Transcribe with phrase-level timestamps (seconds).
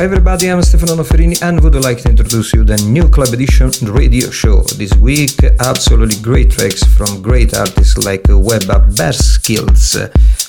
[0.00, 3.70] Hi everybody, I'm Stefano Noferini and would like to introduce you the new Club Edition
[3.92, 4.62] radio show.
[4.62, 9.96] This week, absolutely great tracks from great artists like Webba Bear Skills,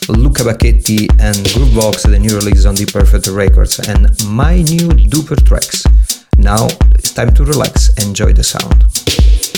[0.08, 5.36] Luca Bacchetti and Groovebox, the new release on the Perfect Records, and my new duper
[5.46, 5.84] tracks.
[6.38, 9.51] Now it's time to relax, enjoy the sound.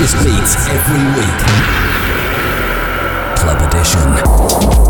[0.00, 1.40] freshest beats every week.
[3.36, 4.89] Club Edition.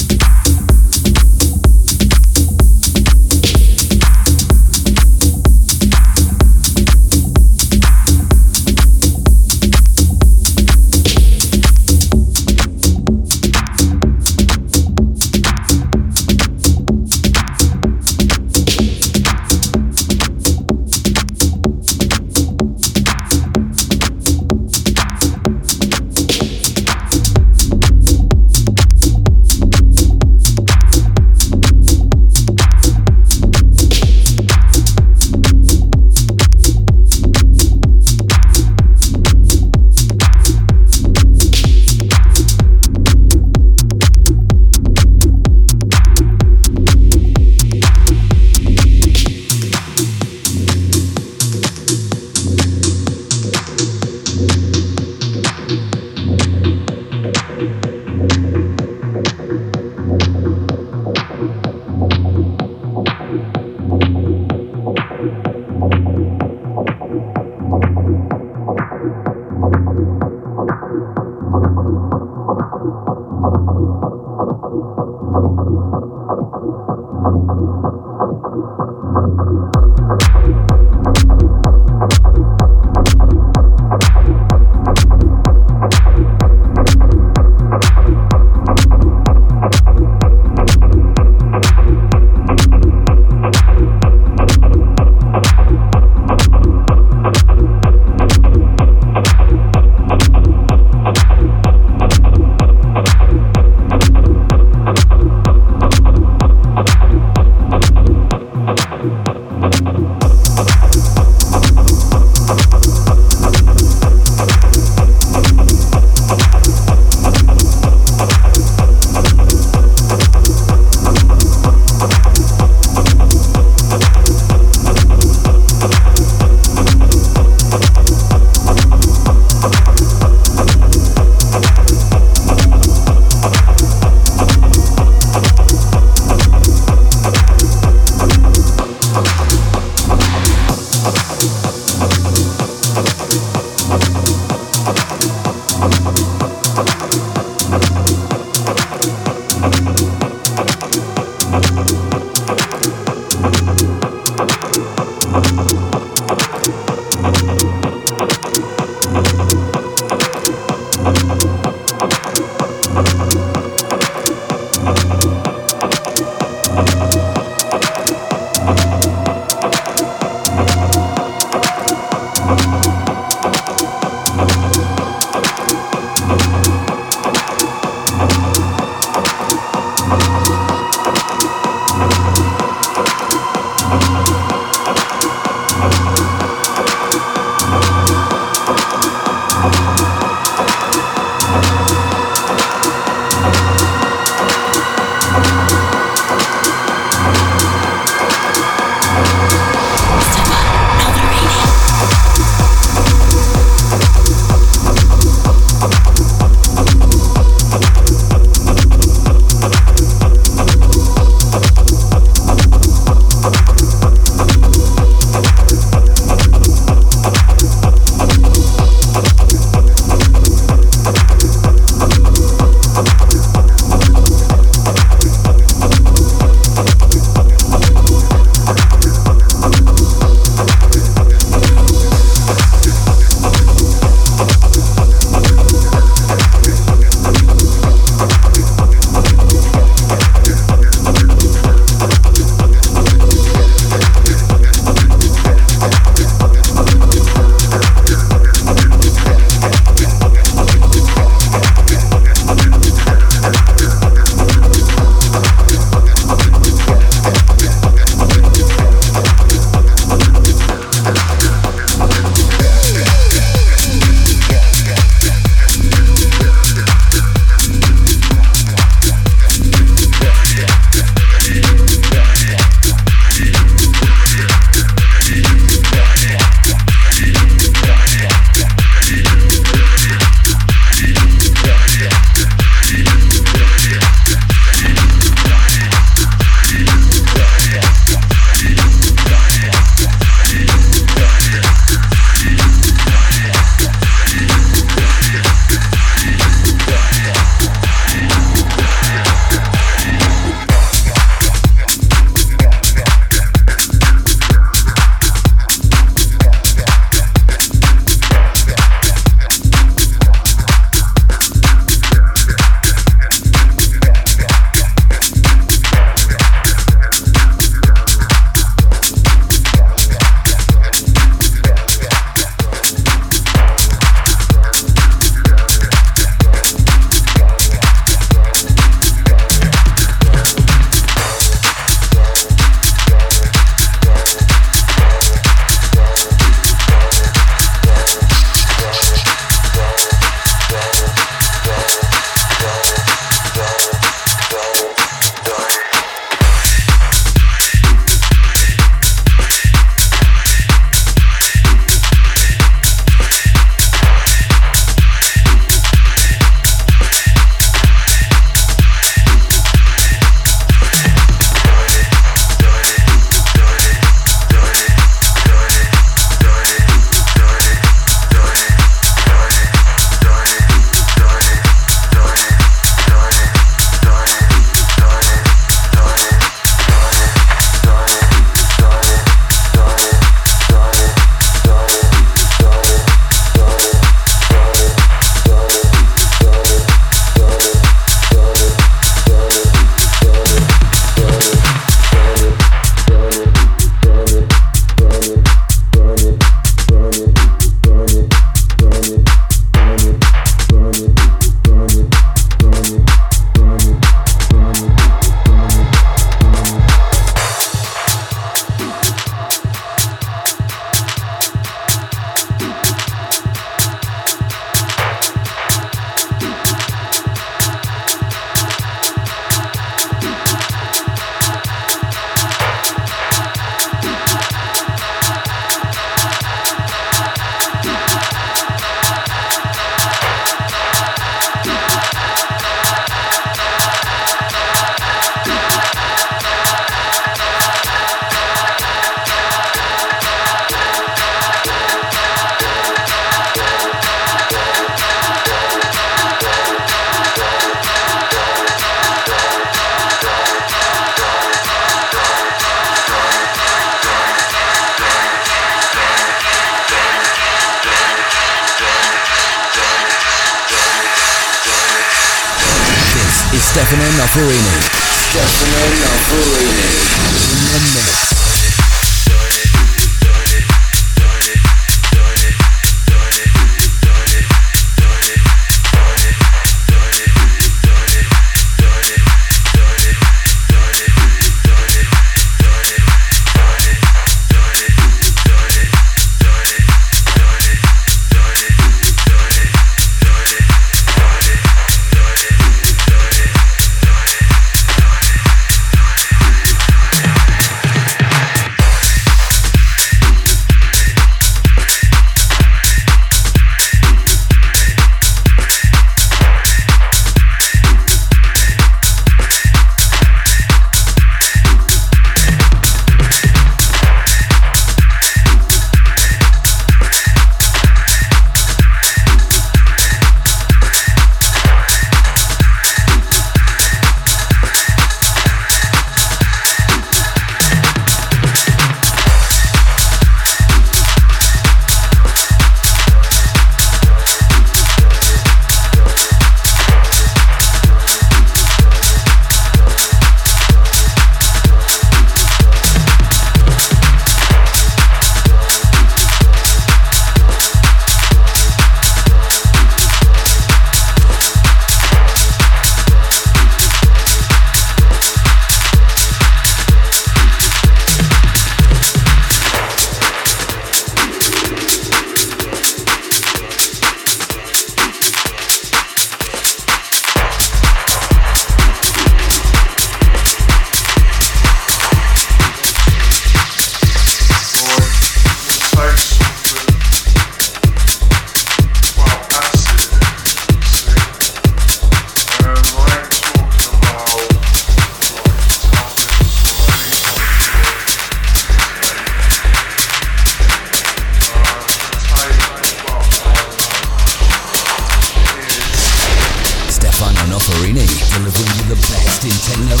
[599.00, 600.00] Club Edition with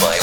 [0.00, 0.19] me,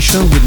[0.00, 0.37] Stefano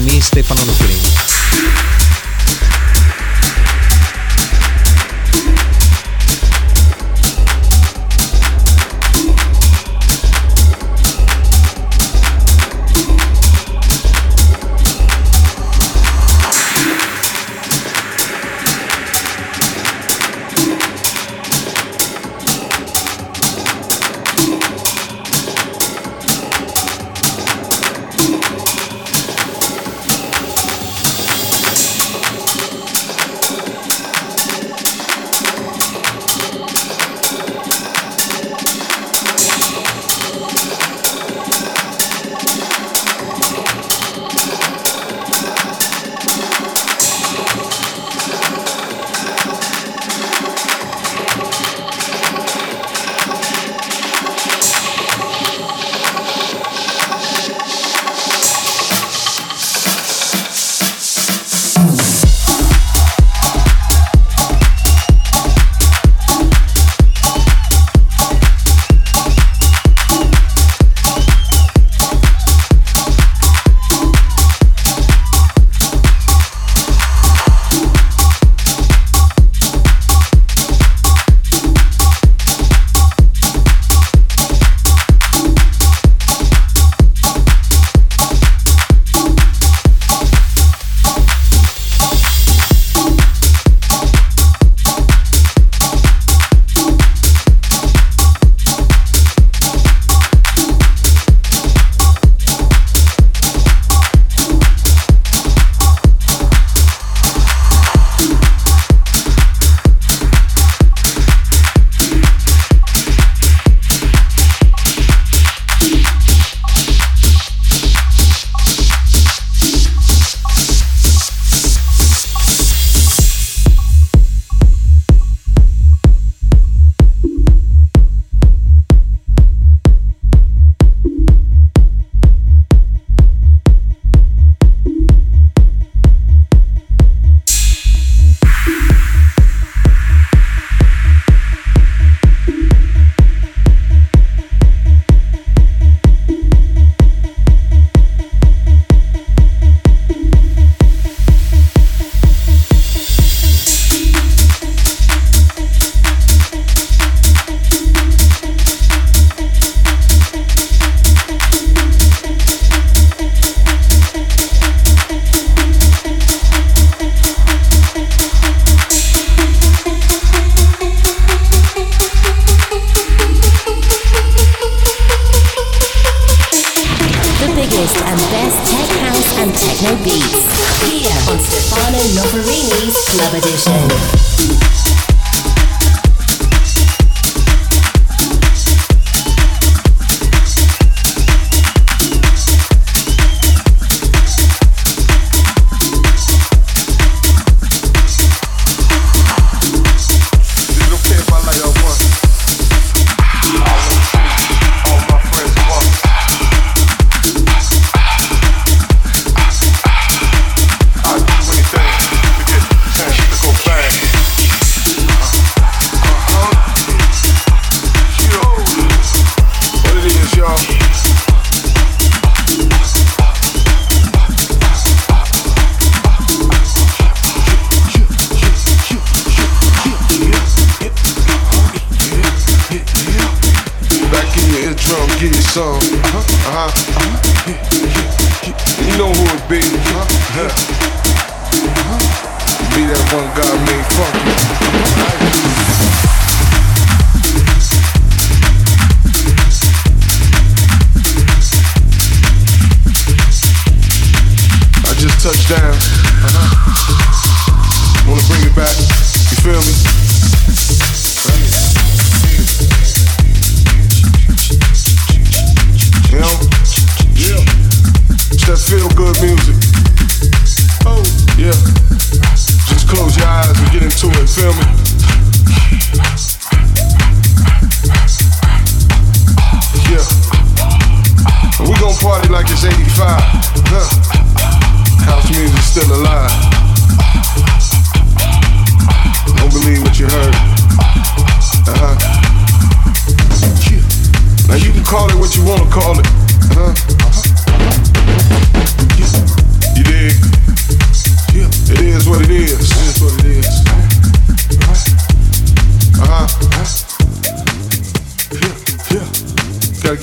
[274.41, 274.80] feel me?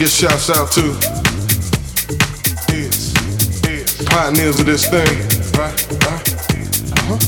[0.06, 0.82] Shouts out to
[4.06, 5.06] pioneers of this thing.
[6.98, 7.18] Uh-huh.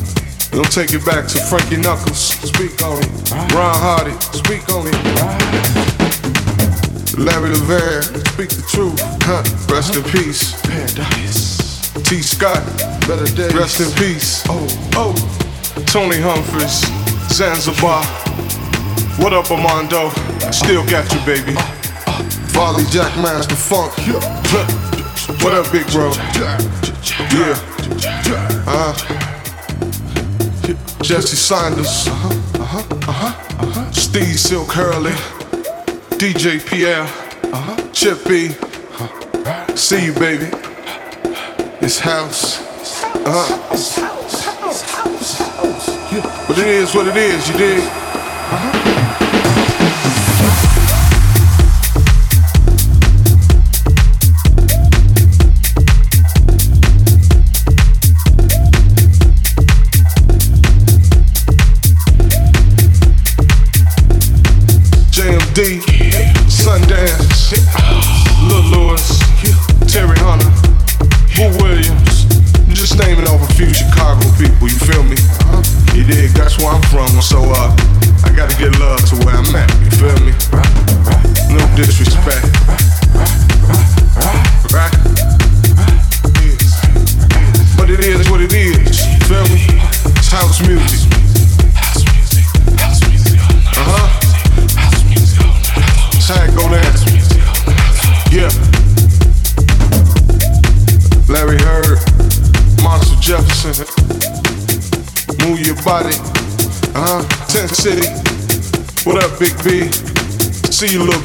[0.52, 2.18] We'll take it back to Frankie Knuckles.
[2.18, 3.30] Speak on it.
[3.54, 4.12] Ron Hardy.
[4.32, 4.94] Speak on it.
[7.18, 8.02] Larry Levan.
[8.32, 9.00] Speak the truth.
[9.22, 9.42] Huh.
[9.72, 10.60] Rest in peace.
[10.62, 11.92] Paradise.
[12.08, 12.64] Tee Scott.
[13.06, 13.54] Better days.
[13.54, 14.42] Rest in peace.
[14.48, 15.14] Oh, oh.
[15.86, 16.86] Tony Humphries.
[17.32, 18.04] Zanzibar.
[19.22, 20.10] What up, Armando?
[20.50, 21.79] Still got you, baby.
[22.60, 23.90] Farley Jackmaster Funk.
[25.42, 26.12] What up, big bro?
[26.36, 27.56] Yeah.
[28.66, 28.92] Uh, huh.
[31.02, 32.06] Jesse Saunders.
[32.06, 33.90] Uh-huh, uh-huh, uh-huh, Uh-huh.
[33.92, 35.12] Steve Silk Hurley.
[36.18, 37.04] DJ Pierre.
[37.50, 37.76] Uh-huh.
[37.94, 38.50] Chippy.
[39.74, 40.50] See you, baby.
[41.80, 42.60] It's house.
[42.82, 43.98] It's house.
[46.46, 47.78] But it is what it is, you dig?
[47.78, 49.29] Uh-huh.
[65.60, 65.89] Big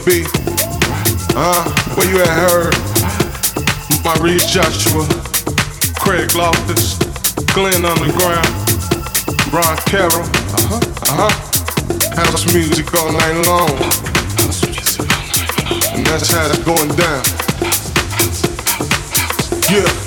[0.06, 0.30] See you, B.
[1.36, 1.64] Uh,
[1.96, 2.70] where you at, her?
[4.04, 5.08] Maurice Joshua,
[6.00, 7.00] Craig Loftis,
[7.56, 8.46] Glenn Underground,
[9.52, 10.22] Ron Carroll.
[10.22, 12.22] Uh-huh, uh-huh.
[12.22, 13.72] House music all night long.
[15.96, 17.24] And that's how it's going down.
[19.72, 20.05] Yeah.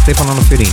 [0.00, 0.69] Stefano Noferini.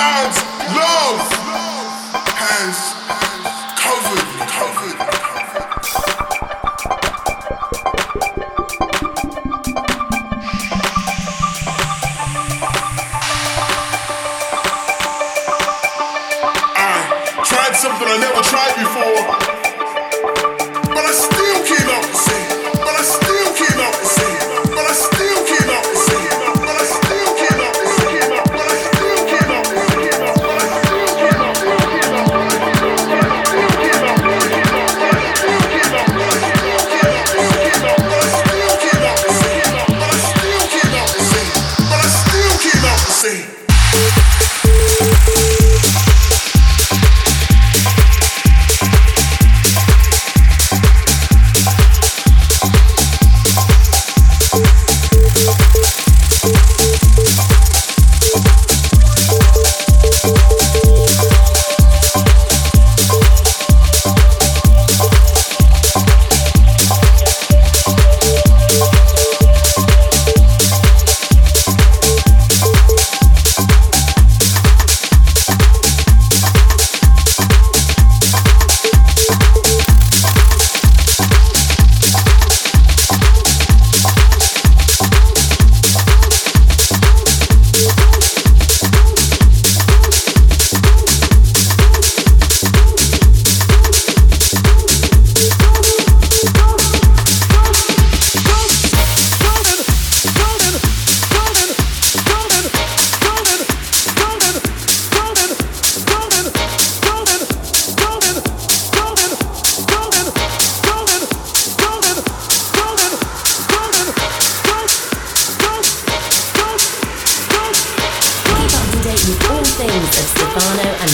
[0.00, 0.40] God's
[0.74, 1.20] love
[2.40, 2.99] has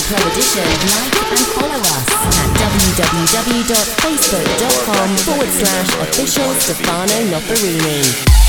[0.07, 0.63] Edition.
[0.63, 2.07] Like and follow us
[2.39, 8.46] at www.facebook.com forward slash official Stefano Noferini.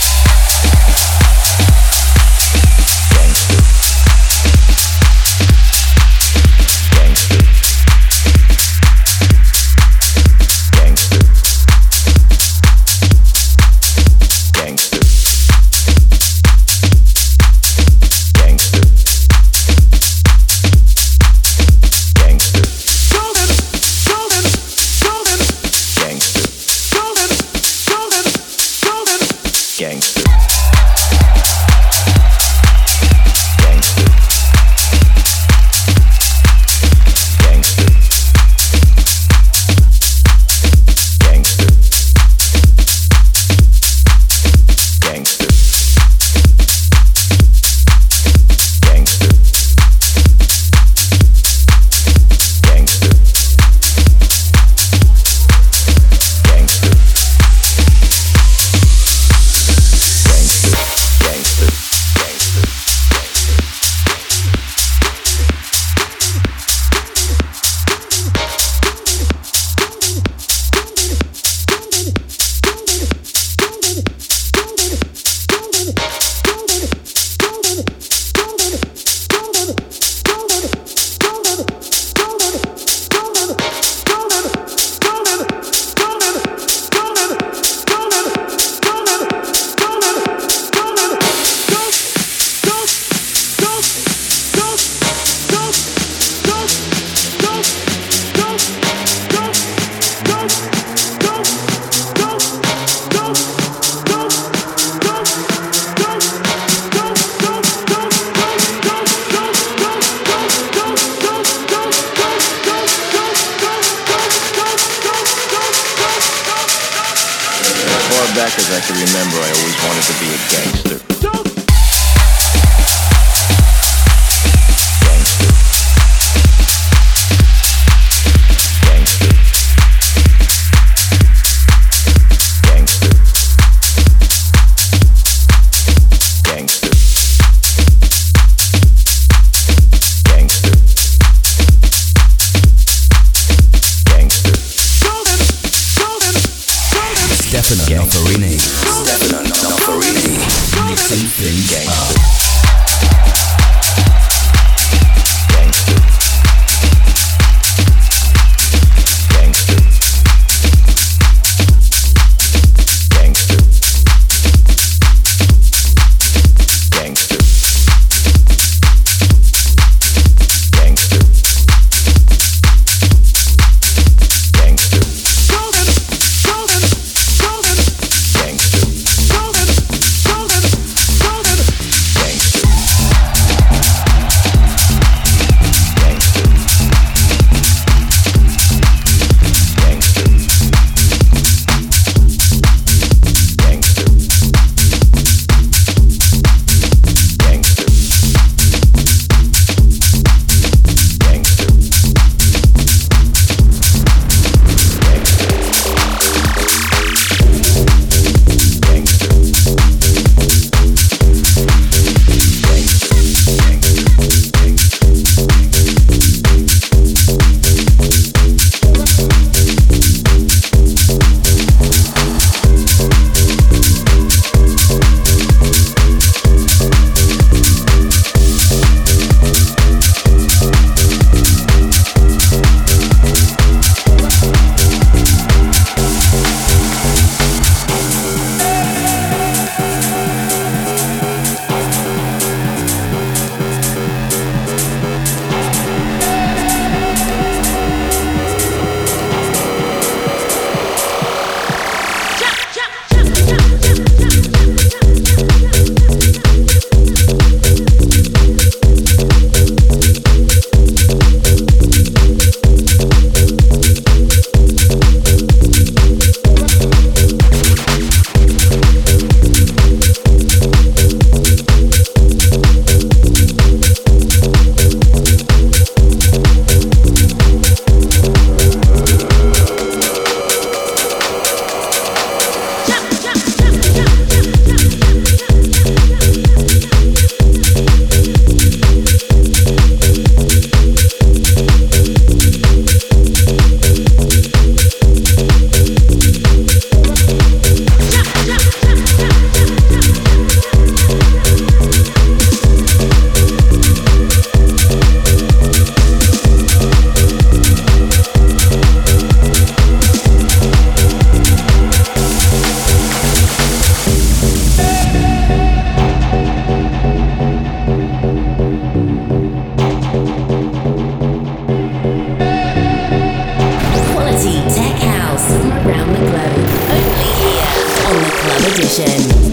[328.97, 329.46] session.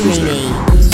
[0.00, 0.93] Who's that?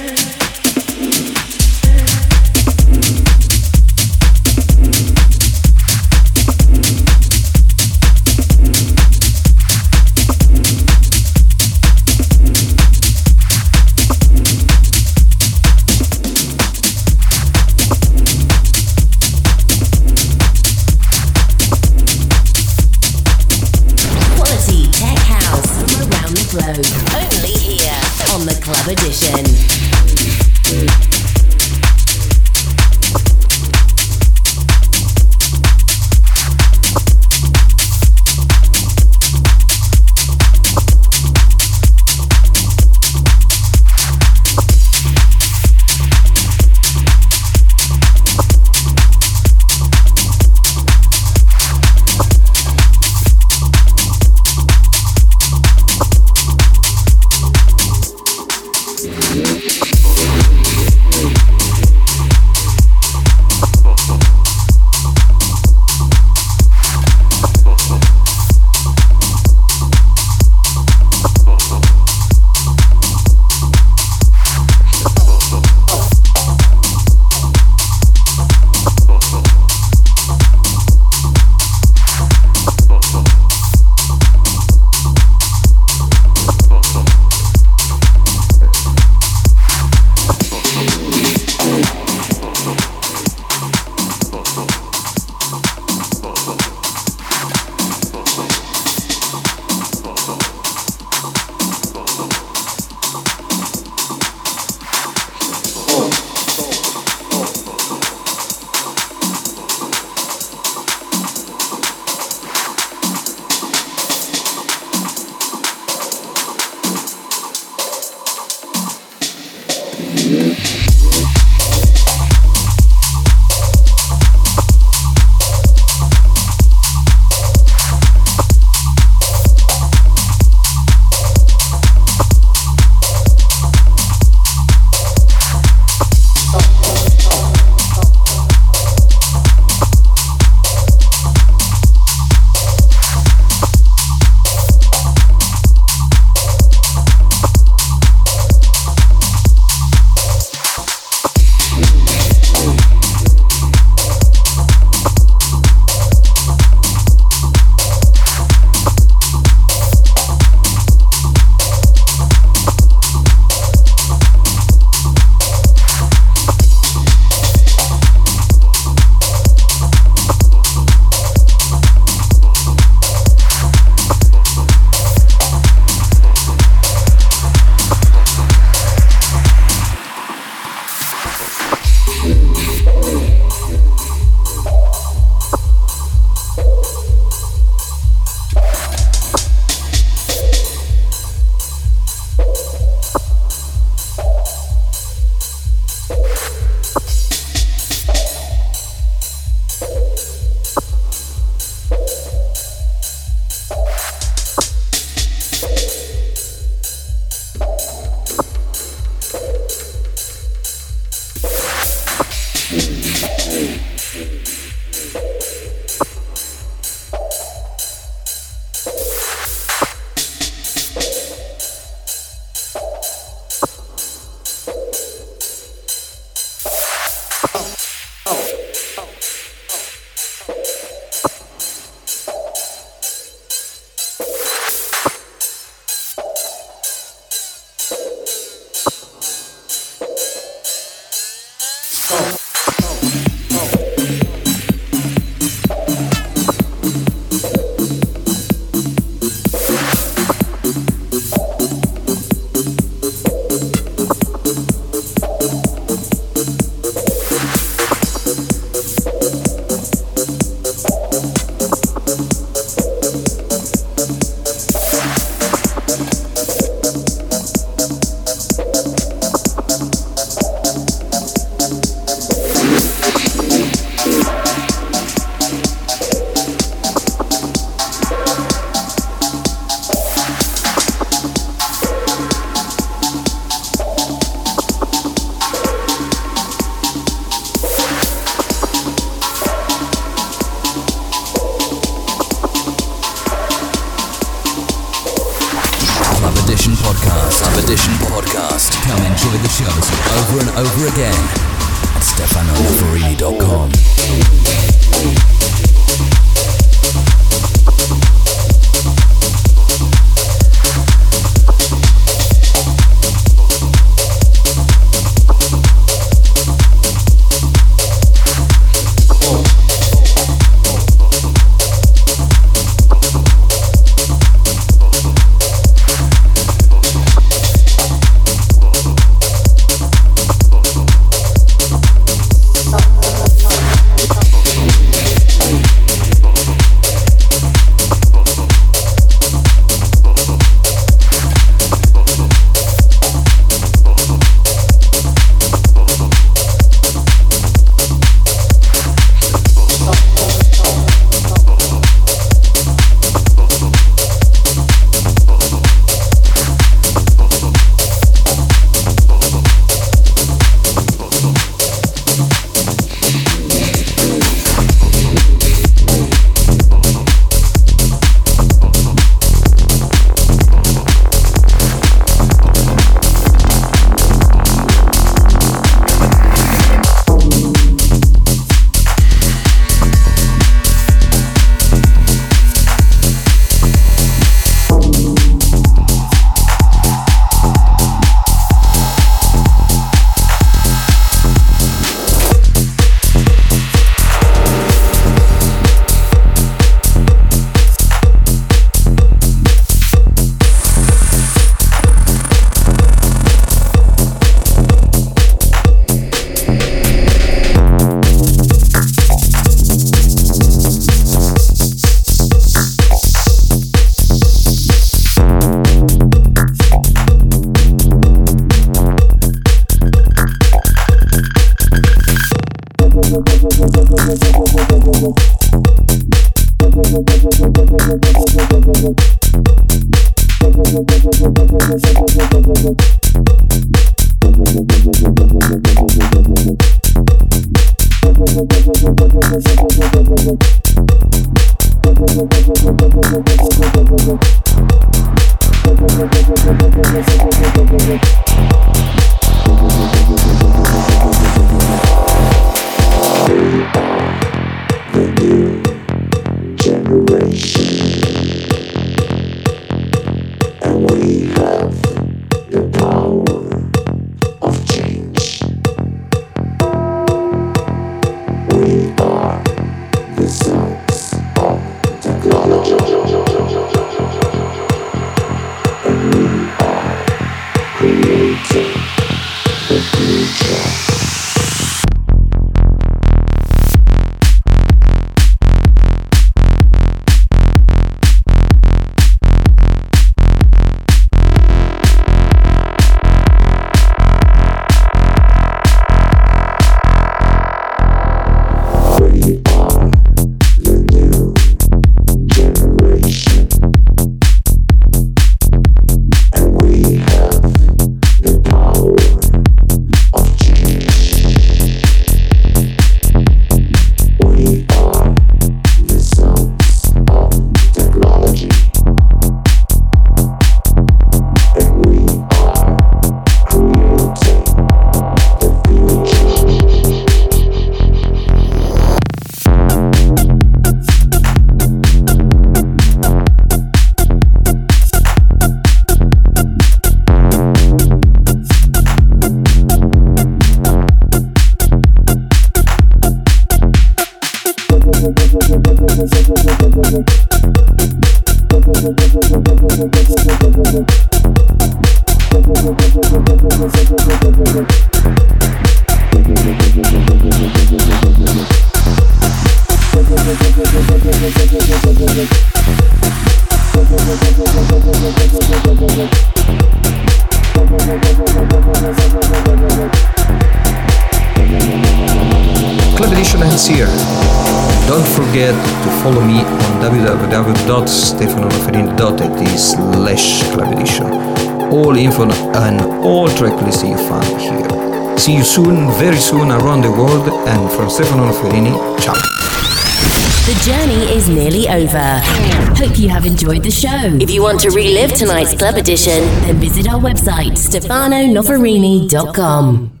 [593.21, 594.17] Have enjoyed the show.
[594.19, 600.00] If you want to relive tonight's club edition, then visit our website, stefanonoferini.com.